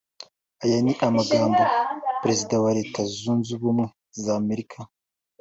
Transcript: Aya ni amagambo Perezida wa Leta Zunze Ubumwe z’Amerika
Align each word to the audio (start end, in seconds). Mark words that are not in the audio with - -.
Aya 0.63 0.77
ni 0.85 0.93
amagambo 1.07 1.61
Perezida 2.21 2.53
wa 2.63 2.71
Leta 2.77 2.99
Zunze 3.17 3.49
Ubumwe 3.57 3.85
z’Amerika 4.23 4.79